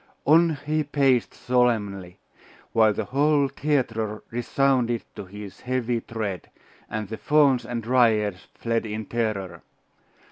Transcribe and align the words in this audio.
On 0.25 0.55
he 0.65 0.83
paced 0.83 1.31
solemnly, 1.35 2.17
while 2.73 2.91
the 2.91 3.05
whole 3.05 3.47
theatre 3.47 4.23
resounded 4.31 5.03
to 5.15 5.25
his 5.25 5.59
heavy 5.59 6.01
tread, 6.01 6.49
and 6.89 7.07
the 7.07 7.17
Fauns 7.17 7.67
and 7.67 7.83
Dryads 7.83 8.47
fled 8.55 8.87
in 8.87 9.05
terror. 9.05 9.61